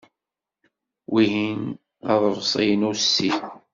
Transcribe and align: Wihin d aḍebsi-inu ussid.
Wihin 1.13 1.61
d 2.05 2.07
aḍebsi-inu 2.13 2.89
ussid. 2.91 3.37